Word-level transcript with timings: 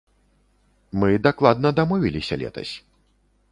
Мы 1.03 1.09
дакладна 1.27 1.69
дамовіліся 1.81 2.35
летась. 2.45 2.73